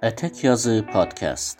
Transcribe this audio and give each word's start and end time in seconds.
Ətək 0.00 0.44
Yazı 0.44 0.84
Podcast 0.92 1.58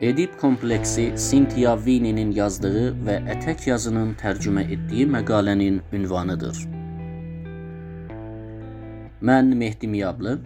Edip 0.00 0.38
kompleksi 0.40 1.14
Cynthia 1.30 1.74
Winnie'nin 1.76 2.30
yazdığı 2.32 2.86
və 3.04 3.18
Ətək 3.34 3.66
Yazının 3.68 4.14
tərcümə 4.16 4.64
etdiyi 4.64 5.04
məqalənin 5.04 5.82
ünvanıdır. 5.92 6.56
Mən 9.20 9.52
Mehdi 9.60 9.92
Miyablı 9.92 10.38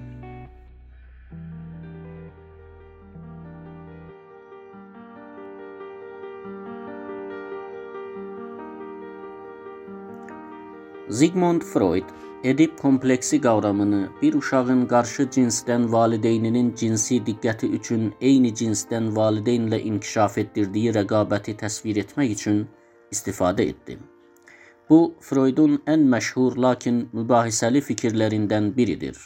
Sigmund 11.11 11.63
Freud 11.63 12.11
Edip 12.45 12.79
kompleksi 12.79 13.41
qavramını 13.41 14.09
bir 14.23 14.35
uşağın 14.35 14.87
qarşı 14.87 15.23
cinsdən 15.23 15.93
valideyninin 15.93 16.75
cinsi 16.75 17.17
diqqəti 17.29 17.67
üçün 17.79 18.05
eyni 18.21 18.53
cinsdən 18.61 19.09
valideynlə 19.17 19.81
inkişaf 19.91 20.39
etdirdiyi 20.43 20.93
rəqabəti 20.99 21.57
təsvir 21.63 21.99
etmək 22.05 22.37
üçün 22.37 22.61
istifadə 23.17 23.67
etdi. 23.73 23.99
Bu 24.91 25.01
Freudun 25.21 25.83
ən 25.95 26.07
məşhur 26.15 26.61
lakin 26.67 27.03
mübahisəli 27.13 27.83
fikirlərindən 27.91 28.71
biridir. 28.77 29.19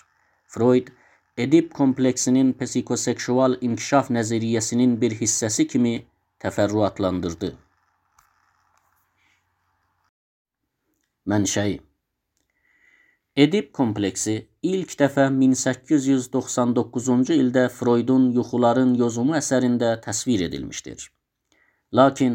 Freud 0.46 0.88
Edip 1.36 1.70
kompleksinin 1.74 2.56
psikoseksual 2.60 3.60
inkişaf 3.60 4.10
nəzəriyyəsinin 4.10 5.00
bir 5.00 5.20
hissəsi 5.20 5.68
kimi 5.68 5.94
təfərrüatlandırdı. 6.44 7.54
Mənşəyi 11.28 11.80
Edip 13.36 13.70
kompleksi 13.72 14.32
ilk 14.68 14.90
dəfə 15.00 15.30
1899-cu 15.32 17.32
ildə 17.32 17.62
Freudun 17.72 18.26
Yuxuların 18.36 18.90
Yozumu 19.00 19.32
əsərində 19.38 19.94
təsvir 20.04 20.42
edilmişdir. 20.46 21.06
Lakin 21.96 22.34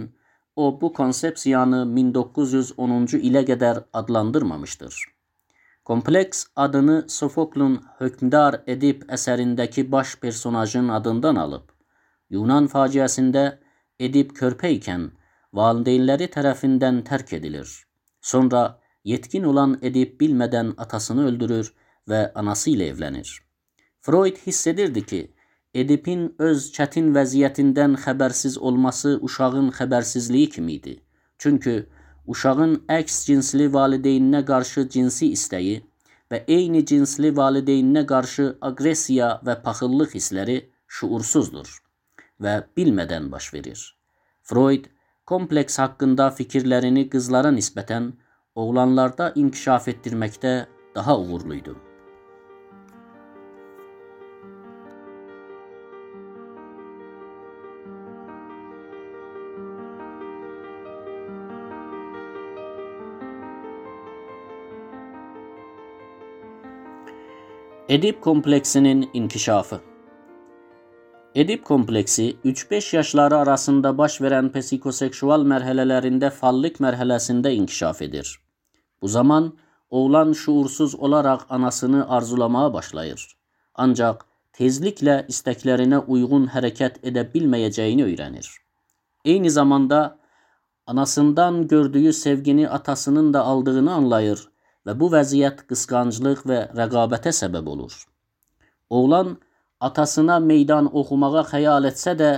o 0.56 0.72
bu 0.82 0.90
konsepsiyanı 1.00 1.84
1910-cu 1.98 3.20
ilə 3.30 3.44
qədər 3.46 3.84
adlandırmamışdır. 3.94 4.96
Kompleks 5.86 6.48
adını 6.56 7.04
Sofoklun 7.08 7.78
Hökmdar 8.00 8.64
Edip 8.66 9.06
əsərindəki 9.20 9.86
baş 9.92 10.16
personajın 10.26 10.90
adından 10.98 11.36
alıb. 11.36 11.70
Yunan 12.30 12.66
faciəsində 12.74 13.46
Edip 14.00 14.34
körpə 14.42 14.74
ikən 14.80 15.12
valideynləri 15.54 16.34
tərəfindən 16.34 17.04
tərk 17.06 17.38
edilir. 17.38 17.70
Sonra 18.22 18.80
yetkin 19.12 19.44
olan 19.52 19.78
Edip 19.82 20.20
bilmədən 20.22 20.74
atasını 20.84 21.28
öldürür 21.32 21.72
və 22.10 22.22
anası 22.42 22.72
ilə 22.76 22.92
evlənir. 22.94 23.30
Freud 24.02 24.38
hiss 24.46 24.68
edirdi 24.68 25.06
ki, 25.12 25.22
Edipin 25.74 26.24
öz 26.50 26.70
çətin 26.76 27.12
vəziyyətindən 27.16 27.98
xəbərsiz 28.04 28.58
olması 28.70 29.18
uşağın 29.28 29.70
xəbərsizliyi 29.80 30.50
kimi 30.56 30.78
idi. 30.80 30.96
Çünki 31.38 31.76
uşağın 32.34 32.74
əks 33.00 33.18
cinsli 33.28 33.68
valideyninə 33.74 34.42
qarşı 34.48 34.88
cinsi 34.96 35.32
istəyi 35.38 35.76
və 36.32 36.44
eyni 36.58 36.86
cinsli 36.92 37.34
valideyninə 37.42 38.06
qarşı 38.12 38.48
aqressiya 38.70 39.30
və 39.48 39.60
paxıllıq 39.66 40.16
hissləri 40.18 40.58
şuursuzdur 40.88 41.70
və 42.44 42.56
bilmədən 42.78 43.30
baş 43.32 43.54
verir. 43.54 43.82
Freud 44.42 44.88
kompleks 45.26 45.80
haqqında 45.84 46.30
fikirlərini 46.40 47.06
qızlara 47.14 47.52
nisbətən 47.60 48.12
oğlanlarda 48.58 49.32
inkişaf 49.36 49.88
etdirməkdə 49.94 50.54
daha 50.96 51.20
uğurluydu. 51.20 51.76
Edip 67.90 68.22
kompleksinin 68.22 69.10
inkişafı 69.14 69.80
Edip 71.36 71.66
kompleksi 71.66 72.36
3-5 72.46 72.96
yaşları 72.96 73.38
arasında 73.38 73.98
baş 73.98 74.18
verən 74.26 74.50
psikoseksual 74.56 75.46
mərhələlərində 75.52 76.32
fallik 76.34 76.82
mərhələsində 76.84 77.54
inkişaf 77.54 78.02
edir. 78.02 78.47
Bu 79.02 79.08
zaman 79.08 79.54
oğlan 79.90 80.34
şuursuz 80.34 80.96
olaraq 80.96 81.40
anasını 81.50 82.10
arzulamağa 82.10 82.74
başlayır. 82.74 83.38
Ancaq 83.76 84.24
tezliklə 84.58 85.18
istəklərinə 85.32 86.04
uyğun 86.08 86.48
hərəkət 86.54 87.02
edə 87.04 87.24
bilməyəcəyini 87.34 88.04
öyrənir. 88.04 88.48
Eyni 89.26 89.50
zamanda 89.52 90.18
anasından 90.88 91.68
gördüyü 91.68 92.14
sevgini 92.14 92.70
atasının 92.70 93.34
da 93.34 93.44
aldığını 93.44 93.94
anlayır 93.94 94.48
və 94.88 94.96
bu 95.00 95.12
vəziyyət 95.14 95.66
qısqanclıq 95.70 96.46
və 96.50 96.60
rəqabətə 96.80 97.34
səbəb 97.42 97.68
olur. 97.74 97.94
Oğlan 98.90 99.38
atasına 99.80 100.40
meydan 100.40 100.88
oxumağa 100.96 101.44
xəyal 101.52 101.90
etsə 101.92 102.16
də, 102.22 102.32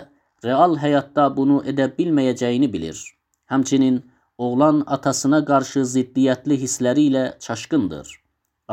real 0.43 0.77
həyatda 0.81 1.29
bunu 1.35 1.61
edə 1.71 1.87
bilməyəcəyini 1.97 2.71
bilir. 2.73 2.99
Həmçinin 3.51 4.01
Oğlan 4.39 4.77
atasına 4.95 5.39
qarşı 5.47 5.81
ziddiyyətli 5.94 6.55
hissləri 6.61 7.03
ilə 7.09 7.23
çaşqındır. 7.45 8.11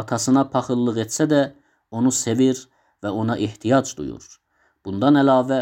Atasına 0.03 0.45
paxıllıq 0.53 1.01
etsə 1.05 1.25
də 1.33 1.41
onu 1.91 2.13
sevir 2.19 2.61
və 3.03 3.11
ona 3.23 3.35
ehtiyac 3.47 3.91
duyur. 3.99 4.29
Bundan 4.85 5.19
əlavə 5.23 5.59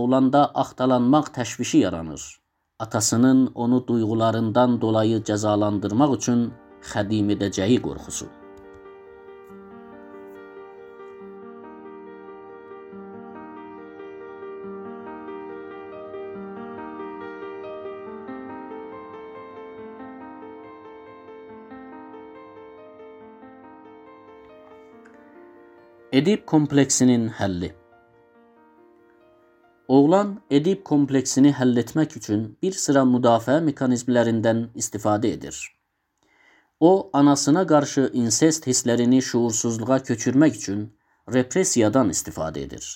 oğlanda 0.00 0.42
axtalanmaq 0.64 1.30
təşvişi 1.38 1.78
yaranır. 1.86 2.26
Atasının 2.78 3.40
onu 3.54 3.86
duyğularından 3.86 4.80
dolayı 4.80 5.22
cəzalandırmaq 5.30 6.12
üçün 6.18 6.44
xədim 6.92 7.32
edəcəyi 7.36 7.80
qorxusu. 7.88 8.28
Edip 26.18 26.46
kompleksinin 26.46 27.28
həlli 27.28 27.68
Oğlan 29.88 30.30
Edip 30.50 30.80
kompleksini 30.84 31.52
həll 31.58 31.78
etmək 31.82 32.16
üçün 32.20 32.40
bir 32.62 32.78
sıra 32.84 33.04
müdafiə 33.10 33.58
mexanizmlərindən 33.66 34.64
istifadə 34.82 35.30
edir. 35.36 35.60
O, 36.80 37.10
anasına 37.12 37.66
qarşı 37.74 38.08
insest 38.24 38.66
hisslərini 38.70 39.22
şuursuzluğa 39.28 40.00
köçürmək 40.10 40.58
üçün 40.62 40.82
repressiyadan 41.38 42.10
istifadə 42.16 42.66
edir. 42.66 42.90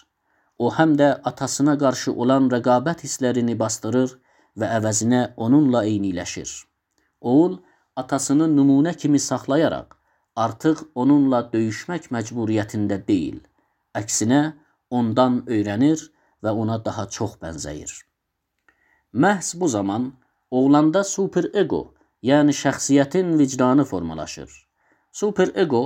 O, 0.59 0.73
həm 0.81 0.99
də 1.05 1.15
atasına 1.33 1.79
qarşı 1.79 2.19
olan 2.27 2.51
rəqabət 2.57 3.07
hisslərini 3.07 3.59
bastırır 3.65 4.19
və 4.59 4.75
əvəzinə 4.81 5.25
onunla 5.37 5.85
eyniləşir. 5.95 6.61
Oğul 7.21 7.59
atasını 7.97 8.51
nümunə 8.59 8.97
kimi 8.97 9.23
saxlayaraq 9.31 10.02
artıq 10.37 10.85
onunla 10.95 11.43
döyüşmək 11.53 12.09
məcburiyyətində 12.15 12.99
deyil. 13.09 13.41
Əksinə, 13.99 14.55
ondan 14.91 15.43
öyrənir 15.47 16.09
və 16.43 16.53
ona 16.65 16.79
daha 16.85 17.07
çox 17.17 17.37
bənzəyir. 17.43 17.93
Məhz 19.13 19.55
bu 19.61 19.69
zaman 19.69 20.13
oğlanda 20.51 21.05
superego, 21.05 21.95
yəni 22.23 22.53
şəxsiyyətin 22.57 23.37
vicdanı 23.39 23.85
formalaşır. 23.85 24.51
Superego 25.13 25.83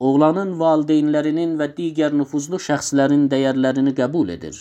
oğlanın 0.00 0.56
valideynlərinin 0.62 1.58
və 1.60 1.68
digər 1.76 2.16
nüfuzlu 2.16 2.60
şəxslərin 2.68 3.28
dəyərlərini 3.32 3.92
qəbul 3.98 4.32
edir. 4.36 4.56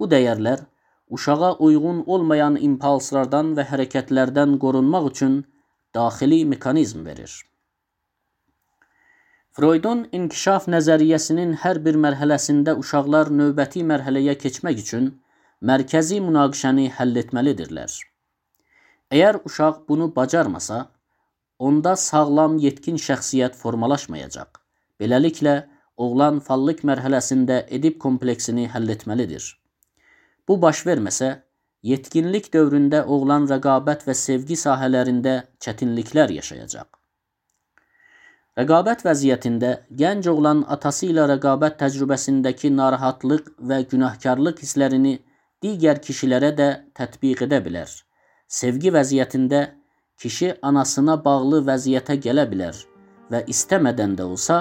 Bu 0.00 0.08
dəyərlər 0.08 0.64
uşağa 1.10 1.52
uyğun 1.66 2.04
olmayan 2.06 2.56
impulslardan 2.68 3.52
və 3.58 3.68
hərəkətlərdən 3.70 4.56
qorunmaq 4.64 5.12
üçün 5.12 5.38
daxili 5.94 6.44
mexanizm 6.44 7.04
verir. 7.04 7.32
Freudun 9.58 10.04
inkişaf 10.14 10.68
nəzəriyyəsinin 10.70 11.56
hər 11.58 11.80
bir 11.82 11.96
mərhələsində 11.98 12.76
uşaqlar 12.78 13.30
növbəti 13.38 13.80
mərhələyə 13.90 14.36
keçmək 14.38 14.82
üçün 14.84 15.06
mərkəzi 15.70 16.20
münaqişəni 16.22 16.84
həll 16.98 17.18
etməlidirlər. 17.22 17.96
Əgər 19.16 19.40
uşaq 19.50 19.80
bunu 19.88 20.06
bacarmasa, 20.18 20.78
onda 21.58 21.96
sağlam 21.98 22.54
yetkin 22.62 23.00
şəxsiyyət 23.06 23.58
formalaşmayacaq. 23.58 24.60
Beləliklə, 25.02 25.56
oğlan 26.06 26.38
fallik 26.50 26.84
mərhələsində 26.92 27.64
edip 27.80 27.98
kompleksini 28.04 28.68
həll 28.76 28.94
etməlidir. 28.94 29.48
Bu 30.46 30.60
baş 30.66 30.84
verməsə, 30.86 31.32
yetkinlik 31.94 32.46
dövründə 32.54 33.02
oğlan 33.16 33.50
rəqabət 33.50 34.06
və 34.06 34.14
sevgi 34.22 34.60
sahələrində 34.62 35.34
çətinliklər 35.58 36.36
yaşayacaq. 36.38 36.97
Rəqabət 38.58 39.04
vəziyyətində 39.06 39.68
gənc 39.98 40.26
oğlan 40.32 40.64
atası 40.74 41.04
ilə 41.12 41.28
rəqabət 41.30 41.76
təcrübəsindəki 41.82 42.72
narahatlıq 42.74 43.52
və 43.70 43.78
günahkarlıq 43.92 44.62
hisslərini 44.64 45.12
digər 45.62 46.00
kişilərə 46.06 46.50
də 46.58 46.66
tətbiq 46.98 47.44
edə 47.46 47.60
bilər. 47.66 47.92
Sevgi 48.48 48.90
vəziyyətində 48.96 49.62
kişi 50.18 50.50
anasına 50.72 51.16
bağlı 51.28 51.62
vəziyyətə 51.70 52.18
gələ 52.26 52.48
bilər 52.50 52.82
və 53.30 53.44
istəmədən 53.54 54.18
də 54.18 54.26
olsa 54.26 54.58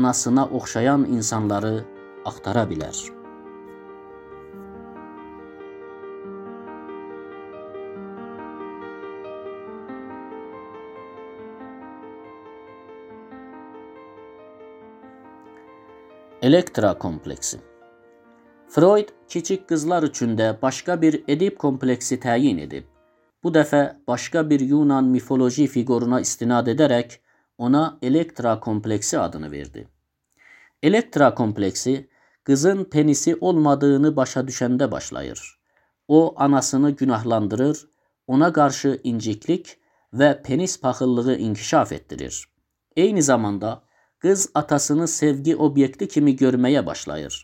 anasına 0.00 0.48
oxşayan 0.60 1.06
insanları 1.14 1.74
axtara 2.26 2.66
bilər. 2.74 3.19
Elektra 16.42 16.98
kompleksi 16.98 17.60
Freud 18.68 19.08
kiçik 19.28 19.68
qızlar 19.68 20.02
üçün 20.02 20.36
də 20.36 20.62
başqa 20.62 21.02
bir 21.02 21.24
Edip 21.28 21.58
kompleksi 21.58 22.16
təyin 22.20 22.58
edib. 22.58 22.84
Bu 23.42 23.52
dəfə 23.52 23.96
başqa 24.08 24.50
bir 24.50 24.60
Yunan 24.60 25.04
mifoloji 25.04 25.66
fiquruna 25.66 26.20
istinad 26.20 26.66
edərək 26.66 27.18
ona 27.58 27.98
Elektra 28.02 28.60
kompleksi 28.60 29.18
adını 29.18 29.50
verdi. 29.50 29.88
Elektra 30.82 31.34
kompleksi 31.34 32.08
qızın 32.44 32.84
penisi 32.84 33.36
olmadığını 33.40 34.16
başa 34.16 34.40
düşəndə 34.40 34.90
başlayır. 34.90 35.60
O 36.08 36.34
anasını 36.36 36.90
günahlandırır, 36.90 37.88
ona 38.26 38.52
qarşı 38.52 39.00
inciklik 39.04 39.76
və 40.14 40.42
penis 40.42 40.80
paxıllığı 40.80 41.36
inkişaf 41.36 41.92
etdirir. 41.92 42.48
Eyni 42.96 43.22
zamanda 43.22 43.89
Qız 44.20 44.50
atasını 44.54 45.08
sevgi 45.08 45.56
obyekti 45.56 46.08
kimi 46.08 46.36
görməyə 46.36 46.86
başlayır. 46.86 47.36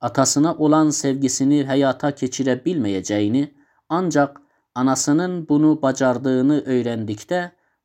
Atasına 0.00 0.54
olan 0.54 0.90
sevgisini 0.90 1.64
həyata 1.66 2.10
keçirə 2.20 2.54
bilməyəcəyini, 2.66 3.42
ancaq 3.88 4.38
anasının 4.74 5.48
bunu 5.48 5.82
bacardığını 5.82 6.60
öyrəndikdə 6.76 7.40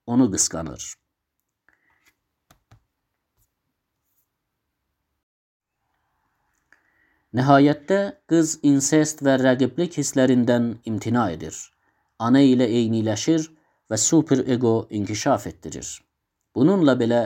onu 0.05 0.29
qısqanır. 0.31 0.85
Nəhayətdə 7.37 7.99
qız 8.31 8.59
insest 8.63 9.25
və 9.25 9.35
rəqiblik 9.41 9.97
hisslərindən 9.99 10.69
imtina 10.85 11.25
edir. 11.33 11.57
Ana 12.19 12.41
ilə 12.41 12.69
eyniləşir 12.79 13.49
və 13.91 13.97
super 13.97 14.45
ego 14.45 14.87
inkişaf 14.89 15.47
etdirir. 15.47 15.89
Bununla 16.55 16.93
belə 17.01 17.21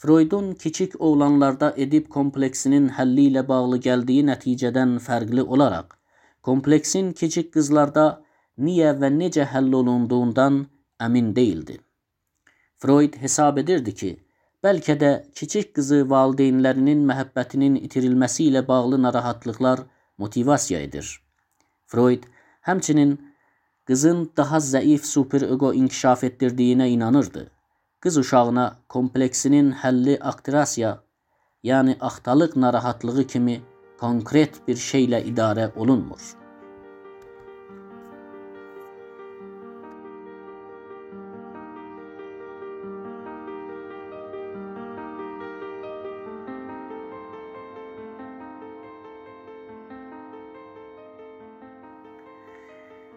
Freudun 0.00 0.52
kiçik 0.52 1.00
oğlanlarda 1.00 1.74
Edip 1.76 2.06
kompleksinin 2.10 2.86
həlli 2.98 3.26
ilə 3.30 3.40
bağlı 3.48 3.78
gəldiyi 3.86 4.22
nəticədən 4.28 4.94
fərqli 5.06 5.42
olaraq, 5.56 5.90
kompleksin 6.48 7.10
kiçik 7.18 7.50
qızlarda 7.56 8.04
niyə 8.68 8.94
və 9.02 9.10
necə 9.18 9.44
həll 9.50 9.76
olunduğundan 9.80 10.56
əmin 11.08 11.28
deyildi. 11.36 11.76
Freud 12.80 13.20
hesab 13.26 13.60
edirdi 13.64 13.94
ki, 14.00 14.10
bəlkə 14.64 14.96
də 15.04 15.12
kiçik 15.42 15.76
qızı 15.76 16.00
valideynlərinin 16.14 17.04
məhəbbətinin 17.12 17.76
itirilməsi 17.84 18.48
ilə 18.48 18.66
bağlı 18.72 19.02
narahatlıqlar 19.04 19.84
motivasiya 20.24 20.80
edir. 20.88 21.14
Freud 21.86 22.24
həmçinin 22.72 23.16
qızın 23.84 24.30
daha 24.36 24.64
zəif 24.72 25.04
superego 25.14 25.74
inkişaf 25.84 26.24
etdirdiyinə 26.32 26.88
inanırdı. 26.96 27.50
Qız 28.00 28.16
uşağına 28.16 28.62
kompleksinin 28.88 29.66
həlli 29.82 30.14
aktirasiya, 30.28 30.92
yəni 31.64 31.98
axtalıq 32.00 32.56
narahatlığı 32.56 33.26
kimi 33.26 33.60
konkret 34.00 34.56
bir 34.68 34.80
şeylə 34.80 35.20
idarə 35.32 35.68
olunmur. 35.76 36.22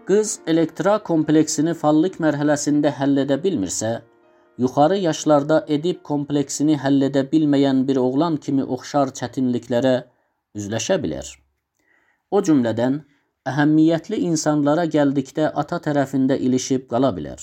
Qız 0.08 0.40
elektra 0.48 1.00
kompleksini 1.00 1.74
fallik 1.74 2.20
mərhələsində 2.20 2.92
həll 2.98 3.24
edə 3.24 3.38
bilmirsə, 3.44 4.02
yuxarı 4.58 4.98
yaşlarda 4.98 5.66
Edip 5.68 6.04
kompleksini 6.04 6.78
həll 6.78 7.08
edə 7.10 7.24
bilməyən 7.32 7.88
bir 7.88 8.00
oğlan 8.02 8.38
kimi 8.38 8.64
oxşar 8.64 9.14
çətinliklərə 9.20 9.96
üzləşə 10.56 11.00
bilər. 11.04 11.30
O 12.32 12.42
cümlədən 12.42 13.00
əhəmiyyətli 13.50 14.20
insanlara 14.30 14.86
gəldikdə 14.96 15.52
ata 15.64 15.80
tərəfində 15.88 16.38
ilişib 16.38 16.88
qala 16.92 17.12
bilər. 17.18 17.42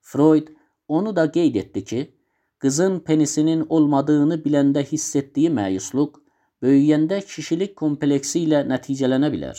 Freud 0.00 0.50
onu 0.88 1.16
da 1.16 1.30
qeyd 1.36 1.56
etdi 1.62 1.84
ki, 1.84 2.00
qızın 2.62 3.00
penisinin 3.06 3.66
olmadığını 3.68 4.38
biləndə 4.44 4.84
hiss 4.92 5.16
etdiyi 5.16 5.50
məyusluq 5.50 6.20
böyüyəndə 6.62 7.20
kişilik 7.32 7.74
kompleksi 7.76 8.44
ilə 8.46 8.62
nəticələnə 8.72 9.32
bilər. 9.34 9.58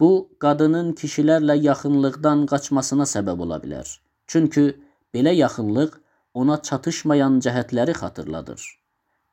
Bu, 0.00 0.10
qadının 0.42 0.92
kişilərlə 0.98 1.56
yaxınlıqdan 1.62 2.44
qaçmasına 2.50 3.06
səbəb 3.14 3.40
ola 3.46 3.56
bilər. 3.62 3.88
Çünki 4.26 4.66
Belə 5.14 5.32
yaxınlıq 5.34 5.94
ona 6.34 6.56
çatışmayan 6.68 7.38
cəhətləri 7.44 7.94
xatırladır. 8.00 8.64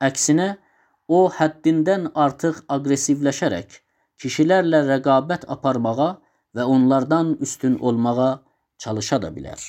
Əksinə, 0.08 0.48
o 1.08 1.20
həddindən 1.38 2.12
artıq 2.26 2.62
aqressivləşərək 2.76 3.80
kişilərlə 4.22 4.82
rəqabət 4.90 5.50
aparmağa 5.56 6.12
və 6.56 6.68
onlardan 6.76 7.36
üstün 7.48 7.76
olmağa 7.80 8.32
çalışa 8.86 9.22
da 9.26 9.34
bilər. 9.36 9.60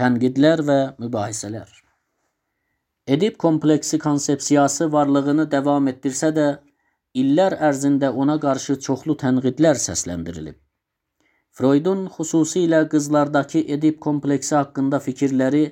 Tənqidlər 0.00 0.64
və 0.70 0.80
mübahisələr 1.04 1.80
Edip 3.10 3.38
kompleksi 3.38 3.98
konsepsiyası 3.98 4.92
varlığını 4.92 5.50
davam 5.50 5.88
etdirsə 5.90 6.28
də, 6.36 6.44
illər 7.22 7.56
ərzində 7.68 8.10
ona 8.24 8.36
qarşı 8.44 8.76
çoxlu 8.86 9.16
tənqidlər 9.22 9.80
səsləndirilib. 9.84 10.54
Freudun 11.60 12.06
xüsusilə 12.08 12.78
qızlardakı 12.88 13.60
Edip 13.74 13.96
kompleksi 14.04 14.54
haqqında 14.56 14.98
fikirləri 15.06 15.64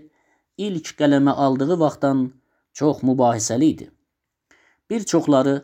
ilk 0.65 0.89
qələmə 0.99 1.33
aldığı 1.45 1.79
vaxtdan 1.83 2.19
çox 2.81 2.99
mübahisəli 3.11 3.69
idi. 3.75 3.87
Bir 4.91 5.07
çoxları 5.13 5.55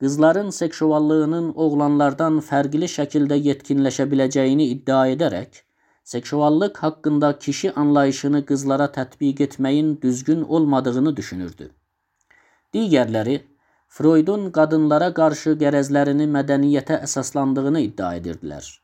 qızların 0.00 0.50
seksuallığının 0.56 1.52
oğlanlardan 1.66 2.40
fərqli 2.48 2.88
şəkildə 2.94 3.38
yetkinləşə 3.44 4.08
biləcəyini 4.14 4.66
iddia 4.72 5.04
edərək, 5.12 5.62
seksuallıq 6.14 6.82
haqqında 6.86 7.30
kişi 7.46 7.72
anlayışını 7.84 8.42
qızlara 8.50 8.90
tətbiq 8.98 9.44
etməyin 9.46 9.94
düzgün 10.02 10.42
olmadığını 10.42 11.14
düşünürdü. 11.22 11.70
Digərləri 12.74 13.38
Freudun 13.86 14.50
qadınlara 14.60 15.14
qarşı 15.22 15.56
qərəzlərini 15.62 16.28
mədəniyyətə 16.40 17.02
əsaslandığını 17.08 17.86
iddia 17.86 18.12
edirdilər. 18.18 18.74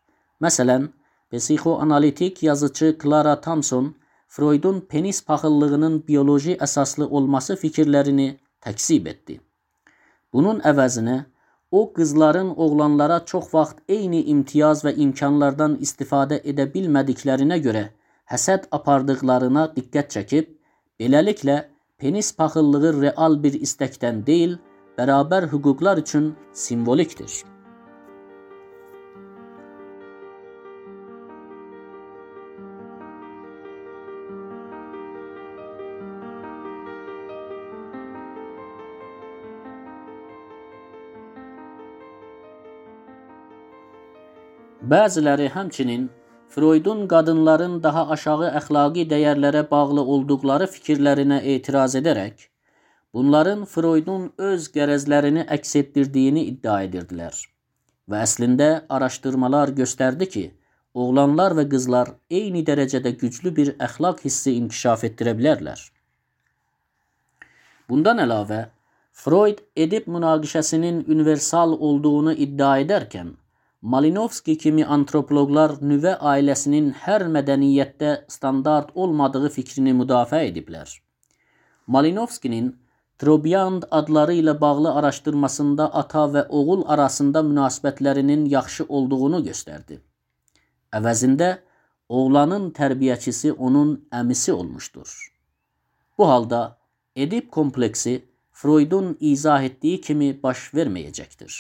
Məsələn, 0.43 0.89
psixoanalitik 1.31 2.43
yazıcı 2.43 2.97
Clara 3.03 3.41
Thompson 3.41 3.95
Freudun 4.35 4.81
penis 4.81 5.21
paxıllığının 5.25 6.01
bioloji 6.09 6.57
əsaslı 6.67 7.07
olması 7.07 7.55
fikirlərini 7.61 8.27
təksib 8.67 9.07
etdi. 9.07 9.37
Bunun 10.33 10.59
əvəzinə 10.71 11.15
o 11.71 11.83
qızların 11.99 12.51
oğlanlara 12.65 13.21
çox 13.33 13.55
vaxt 13.55 13.79
eyni 13.97 14.25
imtiyaz 14.35 14.83
və 14.87 14.97
imkanlardan 15.07 15.79
istifadə 15.87 16.41
edə 16.53 16.67
bilmədiklərinə 16.75 17.61
görə 17.69 17.85
həsəd 18.35 18.67
apardıqlarına 18.81 19.69
diqqət 19.79 20.13
çəkib, 20.19 20.53
beləliklə 20.99 21.59
penis 21.99 22.35
paxıllığı 22.43 22.95
real 23.01 23.43
bir 23.47 23.63
istəkdən 23.69 24.23
deyil, 24.27 24.59
bərabər 24.99 25.51
hüquqlar 25.55 26.03
üçün 26.07 26.33
simvolikdir. 26.67 27.54
Bəziləri 44.83 45.49
həmçinin 45.49 46.11
Freudun 46.49 47.07
qadınların 47.09 47.83
daha 47.83 48.09
aşağı 48.15 48.49
əxlaqi 48.59 49.05
dəyərlərə 49.11 49.63
bağlı 49.71 50.03
olduqları 50.15 50.67
fikirlərinə 50.67 51.39
etiraz 51.53 51.95
edərək, 52.01 52.49
bunların 53.15 53.65
Freudun 53.65 54.33
öz 54.39 54.67
qərəzlərini 54.75 55.47
əks 55.57 55.77
etdirdiyini 55.81 56.45
iddia 56.51 56.83
edirdilər. 56.89 57.35
Və 58.11 58.21
əslində 58.27 58.69
araşdırmalar 58.89 59.73
göstərdi 59.79 60.29
ki, 60.29 60.45
oğlanlar 60.95 61.57
ve 61.57 61.69
kızlar 61.69 62.11
eyni 62.31 62.67
derecede 62.67 63.11
güçlü 63.11 63.57
bir 63.57 63.71
əxlaq 63.89 64.25
hissi 64.25 64.57
inkişaf 64.59 65.05
ettirebilirler. 65.05 65.81
Bundan 67.89 68.19
əlavə, 68.19 68.67
Freud 69.13 69.63
edip 69.77 70.07
münaqişəsinin 70.07 71.05
universal 71.09 71.73
olduğunu 71.73 72.33
iddia 72.33 72.79
ederken, 72.79 73.35
Malinowski 73.85 74.55
kimi 74.59 74.85
antropologlar 74.97 75.75
nüvə 75.85 76.15
ailəsinin 76.33 76.87
hər 77.05 77.27
mədəniyyətdə 77.35 78.13
standart 78.33 78.95
olmadığı 78.95 79.51
fikrini 79.57 79.93
müdafiə 79.99 80.47
ediblər. 80.49 80.89
Malinowskinin 81.87 82.73
Trobyand 83.21 83.85
adları 83.91 84.35
ilə 84.41 84.55
bağlı 84.61 84.95
araşdırmasında 85.01 85.91
ata 86.01 86.25
və 86.33 86.47
oğul 86.49 86.83
arasında 86.95 87.45
münasibətlərinin 87.51 88.49
yaxşı 88.55 88.89
olduğunu 88.89 89.43
göstərdi. 89.45 90.01
Əvəzində 90.93 91.51
oğlanın 92.09 92.71
tərbiyəçisi 92.79 93.53
onun 93.53 93.95
əmisi 94.23 94.53
olmuşdur. 94.53 95.13
Bu 96.19 96.29
halda 96.29 96.65
Edip 97.17 97.53
kompleksi 97.53 98.25
Freudun 98.51 99.17
izah 99.21 99.63
etdiyi 99.63 100.01
kimi 100.01 100.29
baş 100.43 100.71
verməyəcəkdir. 100.75 101.53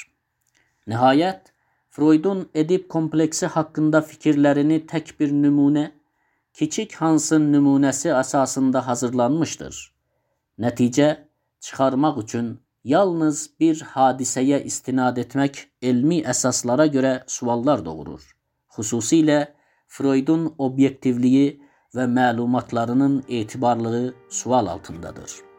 Nəhayət, 0.90 1.53
Freudun 1.94 2.48
Edip 2.54 2.88
kompleksi 2.90 3.46
haqqında 3.54 4.00
fikirlərini 4.02 4.80
tək 4.90 5.12
bir 5.20 5.30
nümunə, 5.30 5.84
kiçik 6.58 6.96
Hansın 6.98 7.46
nümunəsi 7.52 8.10
əsasında 8.10 8.82
hazırlanmışdır. 8.88 9.78
Nəticə 10.64 11.08
çıxarmaq 11.62 12.18
üçün 12.24 12.50
yalnız 12.94 13.44
bir 13.60 13.86
hadisəyə 13.92 14.58
istinad 14.72 15.22
etmək 15.22 15.62
elmi 15.92 16.18
əsaslara 16.34 16.90
görə 16.98 17.14
suallar 17.36 17.86
doğurur. 17.86 18.26
Xüsusilə 18.74 19.40
Freudun 19.86 20.50
obyektivliyi 20.58 21.48
və 21.94 22.10
məlumatlarının 22.18 23.20
etibarlığı 23.28 24.06
sual 24.42 24.66
altındadır. 24.66 25.53